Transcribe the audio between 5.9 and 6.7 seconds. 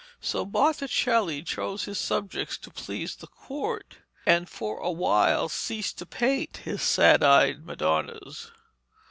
to paint